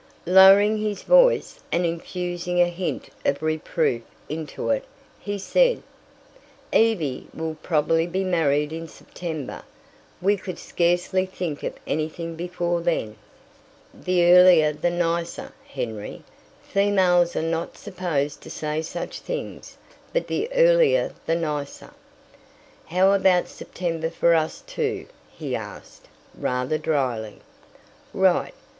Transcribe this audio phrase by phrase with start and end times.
[0.25, 4.83] Lowering his voice and infusing a hint of reproof into it,
[5.19, 5.83] he said:
[6.73, 9.61] "Evie will probably be married in September.
[10.19, 13.15] We could scarcely think of anything before then."
[13.93, 16.23] "The earlier the nicer, Henry.
[16.63, 19.77] Females are not supposed to say such things,
[20.13, 21.91] but the earlier the nicer."
[22.87, 27.37] "How about September for us too?" he asked, rather dryly.
[28.15, 28.55] "Right.